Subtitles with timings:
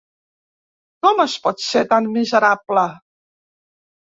[1.07, 2.87] Com es pot ser tan miserable?